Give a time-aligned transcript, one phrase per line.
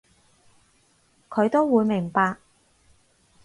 [1.29, 2.37] 佢都會明白